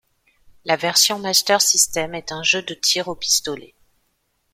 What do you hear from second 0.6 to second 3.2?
La version Master System est un jeu de tir au